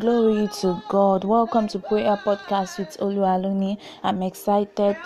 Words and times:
Glory 0.00 0.48
to 0.60 0.80
God. 0.88 1.24
Welcome 1.24 1.66
to 1.68 1.80
Prayer 1.80 2.16
Podcast 2.24 2.78
with 2.78 2.96
Oluwaluni. 2.98 3.78
I'm 4.04 4.22
excited. 4.22 4.96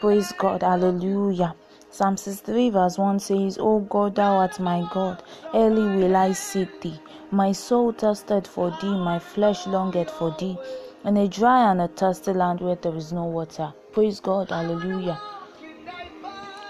Praise 0.00 0.32
God. 0.38 0.62
Hallelujah. 0.62 1.56
Psalm 1.90 2.16
63 2.16 2.70
verse 2.70 2.98
1 2.98 3.18
says, 3.18 3.58
O 3.58 3.80
God, 3.80 4.14
thou 4.14 4.36
art 4.36 4.60
my 4.60 4.88
God. 4.92 5.24
Early 5.54 5.82
will 5.82 6.14
I 6.14 6.32
seek 6.32 6.80
thee. 6.82 7.00
My 7.32 7.50
soul 7.50 7.90
thirsted 7.90 8.46
for 8.46 8.70
thee, 8.80 8.94
my 8.94 9.18
flesh 9.18 9.66
longed 9.66 10.08
for 10.08 10.36
thee. 10.38 10.56
In 11.04 11.16
a 11.16 11.26
dry 11.26 11.72
and 11.72 11.80
a 11.80 11.88
thirsty 11.88 12.32
land 12.32 12.60
where 12.60 12.76
there 12.76 12.94
is 12.94 13.12
no 13.12 13.24
water. 13.24 13.72
Praise 13.92 14.20
God. 14.20 14.50
Hallelujah. 14.50 15.20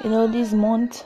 You 0.02 0.10
know, 0.10 0.27
this 0.27 0.55
month, 0.55 1.05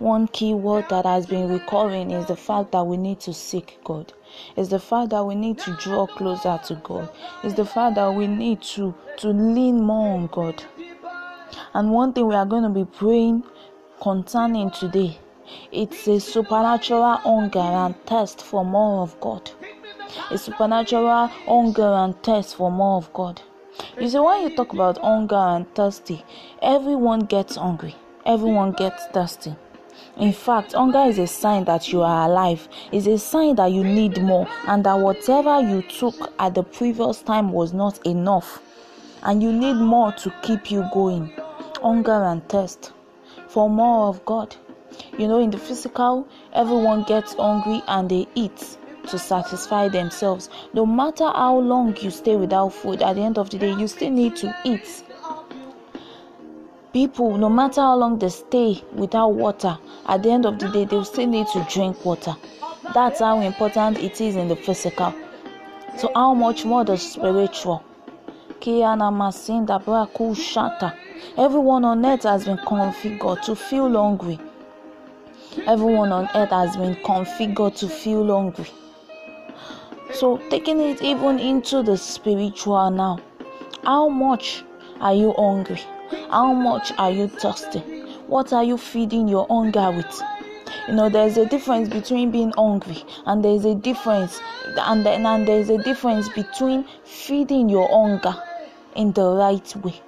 one 0.00 0.26
key 0.28 0.54
word 0.54 0.86
that 0.88 1.04
has 1.04 1.26
been 1.26 1.46
recurring 1.46 2.10
is 2.10 2.24
the 2.24 2.34
fact 2.34 2.72
that 2.72 2.82
we 2.84 2.96
need 2.96 3.20
to 3.20 3.34
seek 3.34 3.78
God. 3.84 4.10
It's 4.56 4.70
the 4.70 4.80
fact 4.80 5.10
that 5.10 5.22
we 5.24 5.34
need 5.34 5.58
to 5.58 5.76
draw 5.76 6.06
closer 6.06 6.58
to 6.68 6.74
God. 6.76 7.10
It's 7.44 7.54
the 7.54 7.66
fact 7.66 7.96
that 7.96 8.14
we 8.14 8.26
need 8.26 8.62
to 8.62 8.94
to 9.18 9.28
lean 9.28 9.82
more 9.82 10.14
on 10.14 10.28
God. 10.28 10.64
And 11.74 11.90
one 11.90 12.14
thing 12.14 12.26
we 12.26 12.34
are 12.34 12.46
going 12.46 12.62
to 12.62 12.70
be 12.70 12.86
praying 12.86 13.44
concerning 14.00 14.70
today, 14.70 15.18
it's 15.70 16.08
a 16.08 16.18
supernatural 16.18 17.16
hunger 17.16 17.58
and 17.58 17.94
thirst 18.06 18.40
for 18.40 18.64
more 18.64 19.02
of 19.02 19.20
God. 19.20 19.50
A 20.30 20.38
supernatural 20.38 21.26
hunger 21.26 21.92
and 21.92 22.20
thirst 22.22 22.56
for 22.56 22.70
more 22.72 22.96
of 22.96 23.12
God. 23.12 23.42
You 24.00 24.08
see, 24.08 24.18
when 24.18 24.44
you 24.44 24.56
talk 24.56 24.72
about 24.72 24.96
hunger 24.96 25.36
and 25.36 25.74
thirsty, 25.74 26.24
everyone 26.62 27.20
gets 27.20 27.56
hungry, 27.56 27.96
everyone 28.24 28.72
gets 28.72 29.04
thirsty. 29.08 29.56
In 30.16 30.32
fact, 30.32 30.72
hunger 30.72 31.04
is 31.04 31.18
a 31.18 31.26
sign 31.26 31.64
that 31.64 31.92
you 31.92 32.02
are 32.02 32.28
alive. 32.28 32.68
It's 32.92 33.06
a 33.06 33.18
sign 33.18 33.56
that 33.56 33.72
you 33.72 33.84
need 33.84 34.20
more 34.22 34.46
and 34.66 34.84
that 34.84 34.98
whatever 34.98 35.60
you 35.60 35.82
took 35.82 36.14
at 36.38 36.54
the 36.54 36.62
previous 36.62 37.22
time 37.22 37.52
was 37.52 37.72
not 37.72 38.04
enough. 38.06 38.60
And 39.22 39.42
you 39.42 39.52
need 39.52 39.74
more 39.74 40.12
to 40.12 40.32
keep 40.42 40.70
you 40.70 40.88
going. 40.92 41.32
Hunger 41.82 42.24
and 42.24 42.46
thirst 42.48 42.92
for 43.48 43.68
more 43.68 44.08
of 44.08 44.24
God. 44.24 44.54
You 45.18 45.28
know, 45.28 45.38
in 45.38 45.50
the 45.50 45.58
physical, 45.58 46.28
everyone 46.52 47.04
gets 47.04 47.34
hungry 47.34 47.82
and 47.88 48.08
they 48.10 48.26
eat 48.34 48.76
to 49.08 49.18
satisfy 49.18 49.88
themselves. 49.88 50.50
No 50.72 50.86
matter 50.86 51.24
how 51.24 51.58
long 51.58 51.96
you 51.96 52.10
stay 52.10 52.36
without 52.36 52.70
food, 52.70 53.02
at 53.02 53.16
the 53.16 53.22
end 53.22 53.38
of 53.38 53.50
the 53.50 53.58
day, 53.58 53.72
you 53.72 53.88
still 53.88 54.10
need 54.10 54.36
to 54.36 54.54
eat 54.64 55.04
people 56.92 57.36
no 57.36 57.48
matter 57.48 57.80
how 57.80 57.96
long 57.96 58.18
they 58.18 58.28
stay 58.28 58.82
without 58.92 59.28
water 59.28 59.78
at 60.06 60.22
the 60.22 60.30
end 60.30 60.44
of 60.46 60.58
the 60.58 60.68
day 60.68 60.84
they 60.84 61.02
still 61.04 61.26
need 61.26 61.46
to 61.48 61.66
drink 61.70 62.04
water. 62.04 62.34
That's 62.94 63.20
how 63.20 63.40
important 63.40 63.98
it 63.98 64.20
is 64.20 64.36
in 64.36 64.48
the 64.48 64.56
physical. 64.56 65.14
So 65.98 66.10
how 66.14 66.34
much 66.34 66.64
more 66.64 66.84
the 66.84 66.96
spiritual? 66.96 67.84
Everyone 68.62 69.02
on 71.84 72.06
earth 72.06 72.22
has 72.24 72.44
been 72.44 72.58
configured 72.58 73.42
to 73.42 73.56
feel 73.56 73.92
hungry. 73.92 74.38
Everyone 75.66 76.12
on 76.12 76.28
earth 76.34 76.50
has 76.50 76.76
been 76.76 76.94
configured 76.96 77.76
to 77.76 77.88
feel 77.88 78.26
hungry. 78.26 78.66
So 80.12 80.38
taking 80.50 80.80
it 80.80 81.02
even 81.02 81.38
into 81.38 81.82
the 81.82 81.96
spiritual 81.96 82.90
now 82.90 83.18
how 83.84 84.08
much 84.08 84.64
are 85.00 85.14
you 85.14 85.32
hungry 85.38 85.80
how 86.30 86.52
much 86.52 86.92
are 86.98 87.10
you 87.10 87.28
thirsty? 87.28 87.80
What 88.26 88.52
are 88.52 88.64
you 88.64 88.76
feeding 88.76 89.28
your 89.28 89.46
hunger 89.48 89.90
with? 89.90 90.22
You 90.88 90.94
know, 90.94 91.08
there's 91.08 91.36
a 91.36 91.46
difference 91.46 91.88
between 91.88 92.30
being 92.30 92.52
hungry 92.56 93.04
and 93.26 93.44
there's 93.44 93.64
a 93.64 93.74
difference 93.74 94.40
and 94.76 95.04
then 95.04 95.26
and 95.26 95.46
there's 95.46 95.70
a 95.70 95.78
difference 95.78 96.28
between 96.28 96.84
feeding 97.04 97.68
your 97.68 97.88
hunger 97.88 98.34
in 98.94 99.12
the 99.12 99.28
right 99.28 99.76
way. 99.76 100.00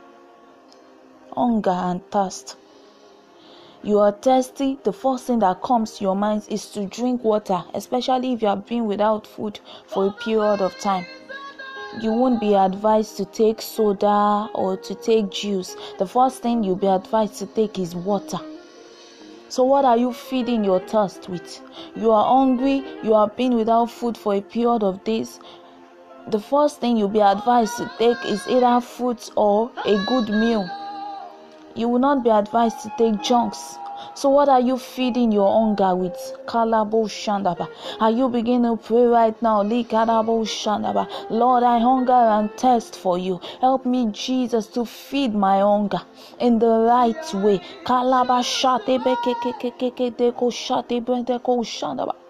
Hunger 1.36 1.70
and 1.70 2.10
thirst. 2.10 2.56
You 3.82 3.98
are 3.98 4.12
thirsty, 4.12 4.78
the 4.84 4.92
first 4.92 5.24
thing 5.24 5.40
that 5.40 5.62
comes 5.62 5.98
to 5.98 6.04
your 6.04 6.14
mind 6.14 6.46
is 6.48 6.68
to 6.70 6.86
drink 6.86 7.24
water, 7.24 7.64
especially 7.74 8.32
if 8.32 8.42
you 8.42 8.48
have 8.48 8.66
been 8.66 8.86
without 8.86 9.26
food 9.26 9.58
for 9.86 10.06
a 10.06 10.12
period 10.12 10.60
of 10.60 10.78
time 10.78 11.04
you 12.00 12.12
won't 12.12 12.40
be 12.40 12.54
advised 12.54 13.16
to 13.18 13.24
take 13.24 13.60
soda 13.60 14.48
or 14.54 14.76
to 14.76 14.94
take 14.94 15.30
juice. 15.30 15.76
The 15.98 16.06
first 16.06 16.42
thing 16.42 16.64
you'll 16.64 16.76
be 16.76 16.86
advised 16.86 17.38
to 17.40 17.46
take 17.46 17.78
is 17.78 17.94
water. 17.94 18.38
So, 19.48 19.64
what 19.64 19.84
are 19.84 19.98
you 19.98 20.12
feeding 20.12 20.64
your 20.64 20.80
thirst 20.80 21.28
with? 21.28 21.60
You 21.94 22.10
are 22.10 22.24
hungry, 22.24 22.82
you 23.02 23.12
have 23.14 23.36
been 23.36 23.54
without 23.54 23.90
food 23.90 24.16
for 24.16 24.34
a 24.34 24.40
period 24.40 24.82
of 24.82 25.04
days. 25.04 25.38
The 26.28 26.40
first 26.40 26.80
thing 26.80 26.96
you'll 26.96 27.08
be 27.08 27.20
advised 27.20 27.76
to 27.76 27.90
take 27.98 28.24
is 28.24 28.46
either 28.48 28.80
fruits 28.80 29.30
or 29.36 29.70
a 29.84 30.04
good 30.06 30.28
meal. 30.30 30.68
You 31.74 31.88
will 31.88 31.98
not 31.98 32.24
be 32.24 32.30
advised 32.30 32.80
to 32.82 32.92
take 32.96 33.22
junks 33.22 33.76
so, 34.14 34.28
what 34.28 34.48
are 34.48 34.60
you 34.60 34.78
feeding 34.78 35.32
your 35.32 35.50
hunger 35.52 35.94
with? 35.96 36.16
Kalabo 36.46 37.06
Shandaba. 37.08 37.68
Are 38.00 38.10
you 38.10 38.28
beginning 38.28 38.76
to 38.76 38.82
pray 38.82 39.06
right 39.06 39.40
now? 39.42 39.62
Likarabo 39.62 40.44
Shandaba. 40.44 41.08
Lord, 41.30 41.62
I 41.62 41.78
hunger 41.78 42.12
and 42.12 42.50
thirst 42.52 42.96
for 42.96 43.18
you. 43.18 43.40
Help 43.60 43.86
me, 43.86 44.08
Jesus, 44.12 44.66
to 44.68 44.84
feed 44.84 45.34
my 45.34 45.60
hunger 45.60 46.02
in 46.40 46.58
the 46.58 46.66
right 46.66 47.34
way. 47.34 47.60
Kalaba 47.84 48.42
Shate 48.44 49.00
Bekeke 49.00 50.16
Deko 50.16 50.52
Shate 50.52 51.04
Bendeko 51.04 51.64
Shandaba. 51.64 52.21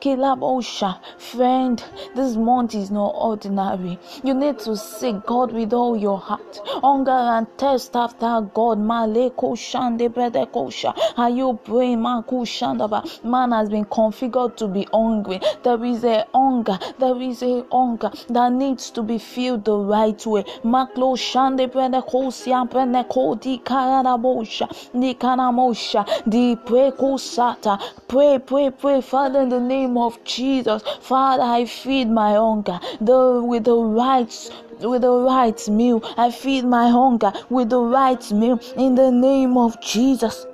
Kilabosha, 0.00 0.98
friend, 1.18 1.82
this 2.14 2.36
month 2.36 2.74
is 2.74 2.90
not 2.90 3.14
ordinary. 3.14 3.98
You 4.24 4.34
need 4.34 4.58
to 4.60 4.76
seek 4.76 5.24
God 5.26 5.52
with 5.52 5.72
all 5.72 5.96
your 5.96 6.18
heart. 6.18 6.60
Hunger 6.64 7.10
and 7.10 7.46
thirst 7.58 7.94
after 7.96 8.40
God. 8.54 8.78
Maleko 8.78 9.54
shande 9.56 10.08
bredekosha. 10.08 10.92
Are 11.16 11.30
you 11.30 11.58
praying? 11.64 11.98
Maku 11.98 12.44
shandaba. 12.44 13.24
Man 13.24 13.52
has 13.52 13.68
been 13.68 13.84
configured 13.84 14.56
to 14.56 14.66
be 14.68 14.86
hungry. 14.92 15.40
There 15.62 15.84
is 15.84 16.04
a 16.04 16.26
hunger. 16.34 16.78
There 16.98 17.20
is 17.20 17.42
a 17.42 17.64
hunger 17.70 18.10
that 18.28 18.52
needs 18.52 18.90
to 18.90 19.02
be 19.02 19.18
filled 19.18 19.64
the 19.64 19.76
right 19.76 20.24
way. 20.26 20.42
Maklo 20.64 21.16
shande 21.16 21.70
bredekosia 21.70 22.68
bredeko 22.68 23.40
di 23.40 23.58
karadabosha. 23.58 24.68
Di 24.98 25.14
kanamosha. 25.14 26.04
Di 26.28 26.56
prekosata. 26.56 27.80
Pray, 28.08 28.38
pray, 28.38 28.70
pray, 28.70 29.00
Father, 29.00 29.46
the 29.52 29.60
name 29.60 29.96
of 29.98 30.22
Jesus. 30.24 30.82
Father, 31.00 31.42
I 31.42 31.64
feed 31.66 32.08
my 32.10 32.32
hunger 32.34 32.80
with 33.00 33.64
the 33.64 33.76
right 33.76 34.32
with 34.80 35.02
the 35.02 35.12
right 35.12 35.68
meal. 35.68 36.00
I 36.16 36.30
feed 36.30 36.64
my 36.64 36.88
hunger 36.88 37.32
with 37.50 37.70
the 37.70 37.80
right 37.80 38.24
meal 38.32 38.58
in 38.76 38.94
the 38.94 39.10
name 39.10 39.56
of 39.56 39.80
Jesus. 39.80 40.46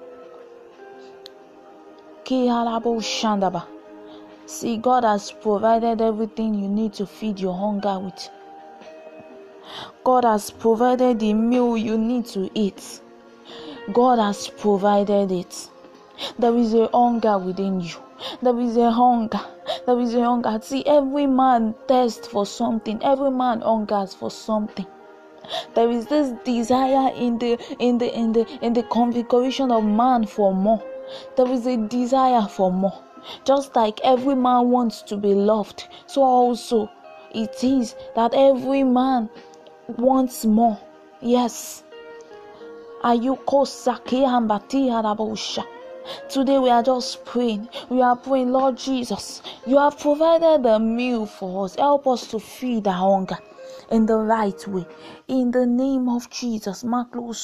See, 4.46 4.76
God 4.78 5.04
has 5.04 5.30
provided 5.30 6.00
everything 6.00 6.54
you 6.54 6.68
need 6.68 6.92
to 6.94 7.06
feed 7.06 7.38
your 7.38 7.54
hunger 7.54 7.98
with. 7.98 8.28
God 10.04 10.24
has 10.24 10.50
provided 10.50 11.20
the 11.20 11.32
meal 11.34 11.76
you 11.76 11.96
need 11.98 12.26
to 12.26 12.50
eat. 12.54 13.00
God 13.92 14.18
has 14.18 14.48
provided 14.48 15.32
it. 15.32 15.70
There 16.38 16.56
is 16.56 16.74
a 16.74 16.88
hunger 16.92 17.38
within 17.38 17.80
you. 17.80 18.07
There 18.42 18.58
is 18.60 18.76
a 18.76 18.90
hunger. 18.90 19.40
There 19.86 19.98
is 20.00 20.14
a 20.14 20.24
hunger. 20.24 20.58
See, 20.62 20.84
every 20.86 21.26
man 21.26 21.74
thirsts 21.86 22.26
for 22.26 22.46
something. 22.46 23.02
Every 23.02 23.30
man 23.30 23.60
hungers 23.60 24.14
for 24.14 24.30
something. 24.30 24.86
There 25.74 25.90
is 25.90 26.06
this 26.06 26.32
desire 26.44 27.10
in 27.14 27.38
the 27.38 27.58
in 27.78 27.98
the 27.98 28.14
in 28.14 28.32
the 28.32 28.46
in 28.60 28.72
the 28.74 28.82
configuration 28.82 29.70
of 29.70 29.84
man 29.84 30.26
for 30.26 30.54
more. 30.54 30.82
There 31.36 31.50
is 31.50 31.66
a 31.66 31.76
desire 31.76 32.46
for 32.48 32.70
more. 32.70 32.98
Just 33.44 33.74
like 33.74 34.00
every 34.04 34.34
man 34.34 34.70
wants 34.70 35.02
to 35.02 35.16
be 35.16 35.34
loved, 35.34 35.88
so 36.06 36.22
also 36.22 36.90
it 37.32 37.62
is 37.64 37.94
that 38.14 38.34
every 38.34 38.82
man 38.82 39.30
wants 39.96 40.44
more. 40.44 40.78
Yes. 41.20 41.82
Hambati 43.02 44.88
harabosha. 44.90 45.64
Today 46.28 46.58
we 46.58 46.70
are 46.70 46.82
just 46.82 47.24
praying. 47.24 47.68
We 47.88 48.02
are 48.02 48.16
praying, 48.16 48.52
Lord 48.52 48.76
Jesus, 48.76 49.42
you 49.66 49.78
have 49.78 49.98
provided 49.98 50.66
a 50.66 50.78
meal 50.78 51.26
for 51.26 51.64
us. 51.64 51.76
Help 51.76 52.06
us 52.06 52.26
to 52.28 52.38
feed 52.38 52.86
our 52.86 52.94
hunger 52.94 53.38
in 53.90 54.06
the 54.06 54.16
right 54.16 54.66
way. 54.68 54.86
In 55.28 55.50
the 55.50 55.66
name 55.66 56.08
of 56.08 56.30
Jesus. 56.30 56.82
Maklo 56.82 57.34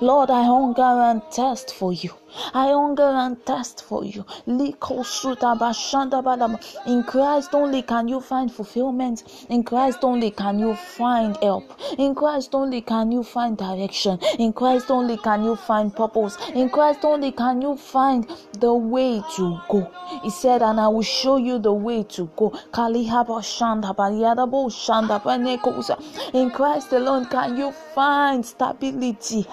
Lord, 0.00 0.30
I 0.30 0.42
hunger 0.44 0.82
and 0.82 1.22
thirst 1.24 1.74
for 1.74 1.92
you. 1.92 2.10
I 2.54 2.68
hunger 2.68 3.02
and 3.02 3.44
thirst 3.44 3.82
for 3.84 4.04
you. 4.04 4.24
In 4.46 4.72
Christ 7.04 7.54
only 7.54 7.82
can 7.82 8.08
you 8.08 8.20
find 8.20 8.52
fulfillment. 8.52 9.46
In 9.48 9.62
Christ 9.62 9.98
only 10.02 10.30
can 10.30 10.58
you 10.58 10.74
find 10.74 11.36
help. 11.42 11.64
In 11.98 12.14
Christ 12.14 12.54
only 12.54 12.80
can 12.80 13.12
you 13.12 13.22
find 13.22 13.56
direction. 13.56 14.18
In 14.38 14.52
Christ 14.52 14.90
only 14.90 15.16
can 15.16 15.44
you 15.44 15.56
find 15.56 15.94
purpose. 15.94 16.36
In 16.54 16.68
Christ 16.70 17.04
only 17.04 17.32
can 17.32 17.62
you 17.62 17.76
find 17.76 18.26
the 18.58 18.74
way 18.74 19.22
to 19.36 19.60
go. 19.68 19.90
He 20.22 20.30
said, 20.30 20.62
and 20.62 20.80
I 20.80 20.88
will 20.88 21.02
show 21.02 21.36
you 21.36 21.58
the 21.58 21.72
way 21.72 22.02
to 22.04 22.30
go. 22.36 22.52
In 26.32 26.50
Christ 26.50 26.92
alone 26.92 27.26
can 27.26 27.56
you 27.56 27.72
find 27.94 28.44
stability. 28.44 29.46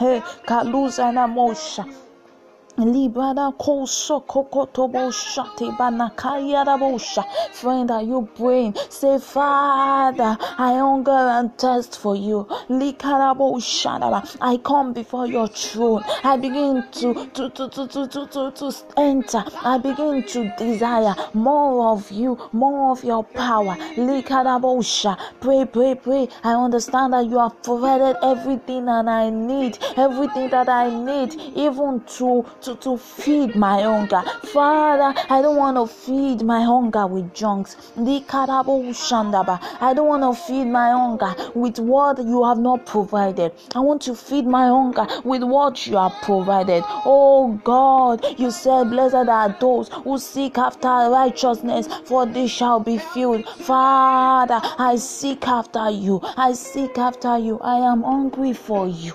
Librada 2.78 3.54
koso 3.58 4.20
kokotobo 4.20 5.10
shate 5.10 5.72
banakayarabosha. 5.78 7.24
Friend, 7.54 7.90
are 7.90 8.04
you 8.04 8.28
praying? 8.36 8.76
Say, 8.90 9.18
Father, 9.18 10.38
I 10.58 10.74
hunger 10.74 11.12
and 11.12 11.58
thirst 11.58 11.98
for 11.98 12.18
you. 12.18 12.46
Likarabosha. 12.70 14.38
I 14.42 14.58
come 14.58 14.92
before 14.92 15.26
your 15.26 15.48
throne. 15.48 16.04
I 16.26 16.36
begin 16.36 16.84
to 16.92 17.28
to 17.28 17.50
to 17.52 17.70
to 17.70 17.88
to 17.88 18.08
to 18.08 18.28
to, 18.28 18.52
to 18.52 18.74
enter. 18.98 19.46
I 19.64 19.78
begin 19.78 20.24
to 20.24 20.54
desire 20.58 21.16
more 21.34 21.94
of 21.94 22.12
you, 22.12 22.38
more 22.52 22.92
of 22.92 23.06
your 23.06 23.24
power. 23.24 23.78
Likarabosha. 23.96 25.18
Pray, 25.40 25.64
pray, 25.64 25.96
pray. 25.96 26.28
I 26.44 26.54
understand 26.56 27.14
that 27.14 27.26
you 27.26 27.40
have 27.40 27.64
provided 27.64 28.18
everything 28.22 28.90
and 28.90 29.10
I 29.10 29.30
need 29.30 29.78
everything 29.96 30.50
that 30.50 30.68
I 30.68 30.90
need, 30.90 31.36
even 31.56 32.02
to 32.18 32.46
to, 32.66 32.76
to 32.78 32.98
feed 32.98 33.56
my 33.56 33.84
hunger. 33.84 34.24
Father, 34.46 35.14
I 35.30 35.42
don't 35.42 35.56
want 35.58 35.78
to 35.78 35.86
feed 35.86 36.42
my 36.42 36.64
hunger 36.64 37.06
with 37.06 37.34
junks. 37.34 37.76
I 37.96 39.94
don't 39.94 40.08
want 40.08 40.24
to 40.24 40.34
feed 40.34 40.66
my 40.66 40.90
hunger 40.92 41.36
with 41.54 41.78
what 41.80 42.18
you 42.18 42.44
have 42.44 42.58
not 42.58 42.86
provided. 42.88 43.52
I 43.76 43.80
want 43.80 44.02
to 44.04 44.16
feed 44.16 44.48
my 44.48 44.68
hunger 44.68 45.06
with 45.24 45.44
what 45.44 45.86
you 45.86 45.98
have 45.98 46.14
provided. 46.24 46.84
Oh 47.06 47.60
God, 47.64 48.26
you 48.40 48.50
said, 48.50 48.90
Blessed 48.90 49.30
are 49.30 49.56
those 49.60 49.90
who 49.90 50.18
seek 50.18 50.58
after 50.58 50.88
righteousness, 50.88 51.88
for 52.06 52.26
they 52.26 52.48
shall 52.48 52.80
be 52.80 52.98
filled. 52.98 53.48
Father, 53.48 54.60
I 54.80 54.96
seek 54.96 55.48
after 55.48 55.92
you. 55.92 56.20
I 56.36 56.54
seek 56.54 56.98
after 56.98 57.38
you. 57.38 57.60
I 57.60 57.78
am 57.92 58.02
hungry 58.02 58.54
for 58.54 58.88
you. 58.88 59.14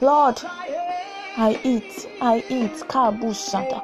Lord, 0.00 0.40
I 1.40 1.56
eat, 1.62 2.08
I 2.20 2.38
eat. 2.48 2.72
Kabusata. 2.88 3.80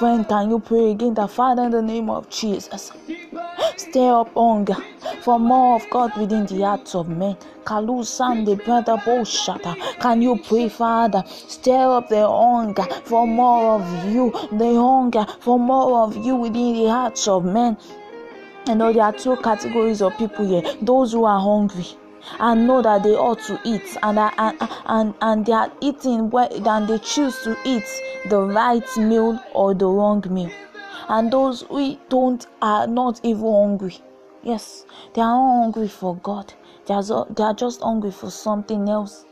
Friend, 0.00 0.28
can 0.28 0.50
you 0.50 0.58
pray 0.58 0.90
again 0.90 1.14
that 1.14 1.30
Father 1.30 1.62
in 1.62 1.70
the 1.70 1.80
name 1.80 2.10
of 2.10 2.28
Jesus? 2.28 2.90
Stir 3.76 4.12
up 4.12 4.34
hunger 4.34 4.74
for 5.22 5.38
more 5.38 5.76
of 5.76 5.88
God 5.90 6.10
within 6.18 6.46
the 6.46 6.62
hearts 6.62 6.96
of 6.96 7.08
men. 7.08 7.36
Kalusande 7.62 8.64
brother 8.64 8.96
Boshata. 8.96 9.76
Can 10.00 10.22
you 10.22 10.40
pray, 10.42 10.68
Father? 10.68 11.22
Stir 11.28 11.96
up 11.96 12.08
the 12.08 12.26
hunger 12.26 12.82
for 13.04 13.28
more 13.28 13.74
of 13.80 14.12
you, 14.12 14.32
the 14.50 14.74
hunger 14.74 15.26
for 15.38 15.56
more 15.56 16.02
of 16.02 16.16
you 16.16 16.34
within 16.34 16.74
the 16.74 16.88
hearts 16.88 17.28
of 17.28 17.44
men. 17.44 17.76
I 18.66 18.74
know 18.74 18.92
there 18.92 19.04
are 19.04 19.12
two 19.12 19.36
categories 19.36 20.02
of 20.02 20.18
people 20.18 20.48
here 20.48 20.62
those 20.82 21.12
who 21.12 21.24
are 21.24 21.38
hungry 21.38 21.86
and 22.38 22.66
know 22.66 22.82
that 22.82 23.02
they 23.02 23.14
ought 23.14 23.40
to 23.40 23.60
eat 23.64 23.96
and 24.02 24.18
and 24.18 24.56
and, 24.86 25.14
and 25.20 25.46
they 25.46 25.52
are 25.52 25.72
eating 25.80 26.30
and 26.32 26.88
they 26.88 26.98
choose 26.98 27.42
to 27.42 27.56
eat 27.64 27.86
the 28.28 28.40
right 28.40 28.96
meal 28.96 29.42
or 29.54 29.74
the 29.74 29.86
wrong 29.86 30.22
meal 30.30 30.50
and 31.08 31.32
those 31.32 31.62
who 31.62 31.96
don't 32.08 32.46
are 32.62 32.86
not 32.86 33.20
even 33.22 33.42
hungry 33.42 33.98
yes 34.42 34.84
they 35.14 35.22
are 35.22 35.34
not 35.34 35.62
hungry 35.62 35.88
for 35.88 36.16
god 36.16 36.52
they 36.86 36.94
are, 36.94 37.26
they 37.30 37.42
are 37.42 37.54
just 37.54 37.80
hungry 37.80 38.10
for 38.10 38.30
something 38.30 38.88
else 38.88 39.24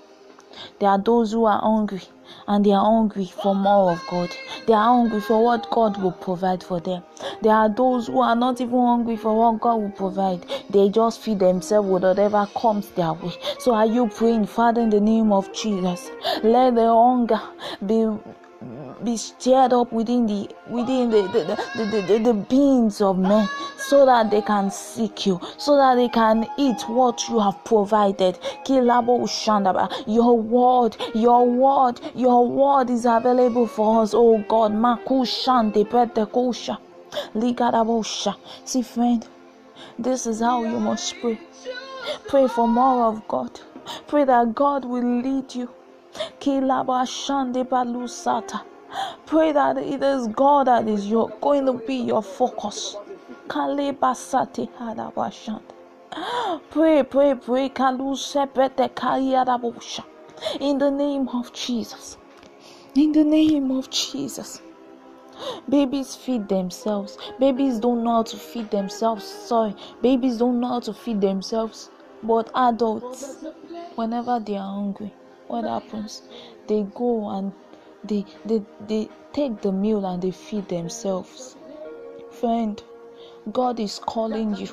there 0.81 0.89
are 0.89 0.99
those 0.99 1.33
who 1.33 1.45
are 1.45 1.61
hungry 1.61 2.03
and 2.47 2.65
they 2.65 2.73
are 2.73 2.85
hungry 2.85 3.27
for 3.27 3.55
more 3.55 3.93
of 3.93 4.03
God. 4.09 4.35
They 4.67 4.73
are 4.73 4.97
hungry 4.97 5.21
for 5.21 5.45
what 5.45 5.71
God 5.71 6.03
will 6.03 6.13
provide 6.13 6.63
for 6.63 6.81
them. 6.81 7.03
There 7.43 7.55
are 7.55 7.69
those 7.69 8.09
who 8.09 8.21
are 8.21 8.35
not 8.37 8.61
even 8.61 8.79
hungry 8.79 9.17
for 9.17 9.37
what 9.37 9.61
God 9.61 9.77
will 9.77 9.91
provide. 9.91 10.45
They 10.71 10.89
just 10.89 11.21
feed 11.21 11.39
themselves 11.39 11.89
with 11.89 12.03
whatever 12.03 12.49
comes 12.57 12.89
their 12.91 13.13
way. 13.13 13.33
So 13.59 13.75
are 13.75 13.87
you 13.87 14.09
praying, 14.09 14.47
Father, 14.47 14.81
in 14.81 14.91
the 14.91 15.01
name 15.01 15.33
of 15.33 15.53
Jesus? 15.53 16.11
Let 16.43 16.75
the 16.75 16.87
hunger 16.93 17.41
be 17.87 18.09
be 19.05 19.17
stirred 19.17 19.73
up 19.73 19.93
within 19.93 20.27
the 20.27 20.49
within 20.69 21.11
the 21.11 21.23
the, 21.23 21.57
the, 21.77 21.85
the, 21.85 22.01
the, 22.03 22.19
the 22.19 22.35
beings 22.35 23.01
of 23.01 23.17
men 23.17 23.49
so 23.77 24.05
that 24.05 24.31
they 24.33 24.43
can 24.43 24.69
seek 24.71 25.27
you 25.27 25.41
so 25.57 25.77
that 25.77 25.95
they 25.95 26.09
can 26.09 26.45
eat 26.57 26.83
what 26.89 27.29
you 27.29 27.39
have 27.39 27.63
provided 27.65 28.37
your 30.07 30.37
word 30.37 30.97
your 31.15 31.47
word 31.47 32.01
your 32.17 32.49
word 32.49 32.91
is 32.91 33.05
available 33.07 33.69
for 33.69 34.03
us 34.03 34.13
oh 34.15 34.39
god 34.49 34.73
see 38.65 38.83
friend 38.83 39.27
this 39.99 40.27
is 40.27 40.41
how 40.41 40.63
you 40.63 40.79
must 40.81 41.15
pray 41.21 41.39
pray 42.29 42.47
for 42.49 42.69
more 42.69 43.07
of 43.07 43.27
god 43.29 43.61
pray 44.07 44.25
that 44.25 44.55
god 44.55 44.85
will 44.85 45.21
lead 45.23 45.55
you 45.55 45.69
Pray 49.27 49.53
that 49.53 49.77
it 49.77 50.03
is 50.03 50.29
God 50.29 50.67
that 50.67 50.89
is 50.89 51.07
your 51.07 51.29
going 51.41 51.67
to 51.67 51.75
be 51.75 51.97
your 51.97 52.23
focus. 52.23 52.97
Pray, 56.71 57.03
pray, 57.03 57.35
pray. 57.35 57.71
In 60.61 60.79
the 60.79 60.91
name 60.91 61.29
of 61.29 61.53
Jesus. 61.53 62.17
In 62.95 63.13
the 63.13 63.25
name 63.25 63.71
of 63.71 63.91
Jesus. 63.91 64.63
Babies 65.69 66.15
feed 66.15 66.49
themselves. 66.49 67.19
Babies 67.39 67.79
don't 67.79 68.03
know 68.03 68.17
how 68.17 68.23
to 68.25 68.37
feed 68.37 68.71
themselves. 68.71 69.25
Sorry, 69.25 69.75
babies 70.03 70.39
don't 70.39 70.61
know 70.61 70.69
how 70.69 70.81
to 70.81 70.93
feed 70.93 71.21
themselves. 71.21 71.91
But 72.23 72.51
adults, 72.55 73.45
whenever 73.95 74.41
they 74.41 74.57
are 74.57 74.75
hungry, 74.75 75.15
what 75.47 75.65
happens? 75.65 76.23
They 76.67 76.83
go 76.83 77.29
and 77.31 77.53
they 78.05 78.25
they 78.45 78.63
they 78.87 79.09
take 79.33 79.61
the 79.61 79.73
meal 79.73 80.05
and 80.07 80.23
they 80.23 80.31
feed 80.31 80.69
themselves 80.69 81.57
friend 82.31 82.83
god 83.53 83.81
is 83.81 83.99
calling 83.99 84.55
you 84.57 84.69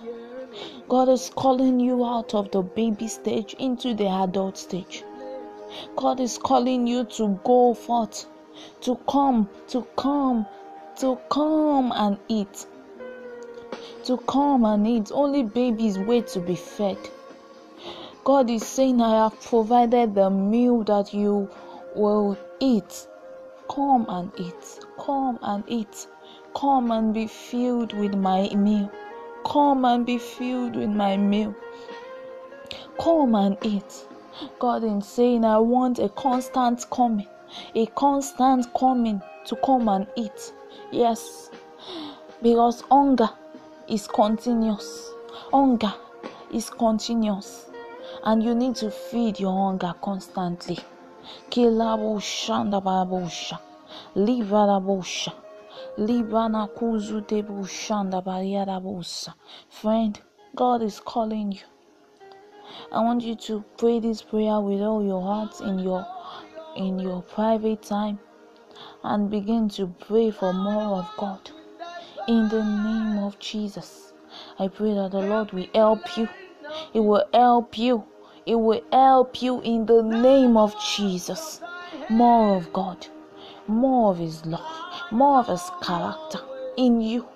god 0.87 1.09
is 1.09 1.31
calling 1.35 1.79
you 1.79 2.05
out 2.05 2.35
of 2.35 2.51
the 2.51 2.61
baby 2.61 3.07
stage 3.07 3.55
into 3.57 3.93
the 3.95 4.07
adult 4.07 4.57
stage 4.57 5.03
god 5.95 6.19
is 6.19 6.37
calling 6.37 6.85
you 6.85 7.03
to 7.05 7.39
go 7.43 7.73
forth 7.73 8.27
to 8.81 8.95
come 9.07 9.49
to 9.67 9.85
come 9.95 10.45
to 10.97 11.17
come 11.29 11.91
and 11.95 12.17
eat 12.27 12.65
to 14.03 14.17
come 14.27 14.65
and 14.65 14.87
eat 14.87 15.11
only 15.13 15.43
babies 15.43 15.97
wait 15.99 16.27
to 16.27 16.39
be 16.39 16.55
fed 16.55 16.97
god 18.23 18.49
is 18.49 18.65
saying 18.65 19.01
i 19.01 19.23
have 19.23 19.41
provided 19.41 20.15
the 20.15 20.29
meal 20.29 20.83
that 20.83 21.13
you 21.13 21.49
will 21.95 22.37
eat 22.59 23.07
Come 23.67 24.05
and 24.09 24.31
eat. 24.37 24.79
Come 24.99 25.39
and 25.41 25.63
eat. 25.67 26.07
Come 26.55 26.91
and 26.91 27.13
be 27.13 27.27
filled 27.27 27.93
with 27.93 28.13
my 28.13 28.47
meal. 28.53 28.91
Come 29.43 29.85
and 29.85 30.05
be 30.05 30.19
filled 30.19 30.75
with 30.75 30.89
my 30.89 31.17
meal. 31.17 31.55
Come 32.99 33.33
and 33.35 33.57
eat. 33.63 34.07
God 34.59 34.83
is 34.83 35.07
saying, 35.07 35.43
I 35.45 35.57
want 35.57 35.99
a 35.99 36.09
constant 36.09 36.87
coming, 36.89 37.27
a 37.73 37.85
constant 37.87 38.73
coming 38.73 39.21
to 39.45 39.55
come 39.57 39.89
and 39.89 40.07
eat. 40.15 40.53
Yes, 40.91 41.49
because 42.41 42.81
hunger 42.89 43.29
is 43.87 44.07
continuous. 44.07 45.11
Hunger 45.51 45.93
is 46.51 46.69
continuous, 46.69 47.69
and 48.23 48.43
you 48.43 48.55
need 48.55 48.75
to 48.77 48.91
feed 48.91 49.39
your 49.39 49.53
hunger 49.53 49.93
constantly. 50.01 50.79
Kilabusha 51.49 52.81
babusha. 52.81 53.59
Livarabusha. 54.15 55.33
Libana 55.97 56.67
kuzu 56.67 57.21
debushanda 57.21 58.21
bariarabusa. 58.21 59.33
Friend, 59.69 60.19
God 60.55 60.81
is 60.81 60.99
calling 60.99 61.51
you. 61.53 61.65
I 62.91 63.01
want 63.01 63.23
you 63.23 63.35
to 63.35 63.63
pray 63.77 63.99
this 63.99 64.21
prayer 64.21 64.59
with 64.59 64.81
all 64.81 65.03
your 65.03 65.21
heart 65.21 65.61
in 65.61 65.79
your 65.79 66.05
in 66.75 66.99
your 66.99 67.21
private 67.21 67.81
time 67.81 68.19
and 69.03 69.29
begin 69.29 69.69
to 69.69 69.87
pray 70.07 70.31
for 70.31 70.53
more 70.53 70.99
of 70.99 71.09
God. 71.17 71.51
In 72.27 72.49
the 72.49 72.63
name 72.63 73.23
of 73.23 73.37
Jesus, 73.39 74.13
I 74.59 74.67
pray 74.67 74.93
that 74.93 75.11
the 75.11 75.21
Lord 75.21 75.51
will 75.51 75.67
help 75.73 76.17
you. 76.17 76.27
It 76.93 76.99
will 76.99 77.25
help 77.33 77.77
you 77.77 78.05
it 78.45 78.55
will 78.55 78.81
help 78.91 79.41
you 79.41 79.59
in 79.61 79.87
the 79.87 80.03
name 80.03 80.55
of 80.55 80.75
Jesus. 80.79 81.61
more 82.09 82.55
of 82.55 82.71
God, 82.71 83.07
more 83.67 84.11
of 84.11 84.19
His 84.19 84.45
love, 84.45 84.61
more 85.11 85.39
of 85.39 85.47
His 85.47 85.71
character 85.81 86.39
in 86.77 87.01
you, 87.01 87.27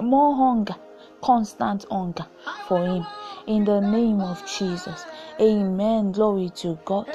more 0.00 0.34
hunger, 0.34 0.76
constant 1.20 1.84
hunger 1.90 2.26
for 2.66 2.80
Him. 2.82 3.06
In 3.46 3.66
the 3.66 3.80
name 3.80 4.22
of 4.22 4.42
Jesus. 4.46 5.04
Amen. 5.38 6.12
Glory 6.12 6.48
to 6.56 6.78
God. 6.86 7.14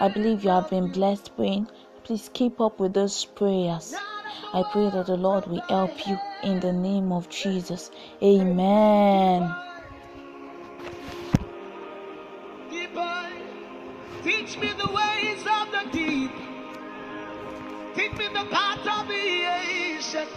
I 0.00 0.08
believe 0.08 0.44
you 0.44 0.50
have 0.50 0.70
been 0.70 0.88
blessed 0.88 1.36
praying. 1.36 1.68
Please 2.04 2.30
keep 2.32 2.60
up 2.60 2.80
with 2.80 2.94
those 2.94 3.24
prayers. 3.24 3.94
I 4.52 4.64
pray 4.72 4.90
that 4.90 5.06
the 5.06 5.16
Lord 5.16 5.46
will 5.46 5.62
help 5.68 6.06
you 6.08 6.18
in 6.42 6.60
the 6.60 6.72
name 6.72 7.12
of 7.12 7.28
Jesus. 7.28 7.90
Amen. 8.22 9.54
Teach 14.22 14.58
me 14.58 14.68
the 14.72 14.92
ways 14.92 15.40
of 15.46 15.70
the 15.72 15.90
deep. 15.92 16.30
Teach 17.94 18.12
me 18.18 18.28
the 18.28 18.44
path 18.50 18.86
of 18.86 19.08
the 19.08 19.14
ancient. 19.14 20.28